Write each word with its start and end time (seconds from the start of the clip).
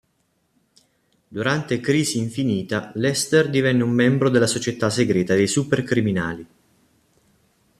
Durante 1.27 1.79
"Crisi 1.79 2.17
Infinita", 2.17 2.89
Lester 2.95 3.51
divenne 3.51 3.83
un 3.83 3.91
membro 3.91 4.31
della 4.31 4.47
Società 4.47 4.89
segreta 4.89 5.35
dei 5.35 5.45
supercriminali. 5.45 6.47